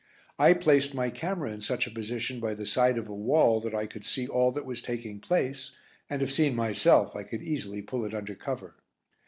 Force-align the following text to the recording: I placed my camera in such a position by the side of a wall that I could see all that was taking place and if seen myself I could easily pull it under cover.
I 0.39 0.53
placed 0.55 0.95
my 0.95 1.11
camera 1.11 1.51
in 1.51 1.61
such 1.61 1.85
a 1.85 1.91
position 1.91 2.39
by 2.39 2.55
the 2.55 2.65
side 2.65 2.97
of 2.97 3.07
a 3.07 3.13
wall 3.13 3.59
that 3.59 3.75
I 3.75 3.85
could 3.85 4.03
see 4.03 4.27
all 4.27 4.51
that 4.53 4.65
was 4.65 4.81
taking 4.81 5.19
place 5.19 5.73
and 6.09 6.23
if 6.23 6.33
seen 6.33 6.55
myself 6.55 7.15
I 7.15 7.21
could 7.21 7.43
easily 7.43 7.83
pull 7.83 8.03
it 8.05 8.15
under 8.15 8.33
cover. 8.33 8.73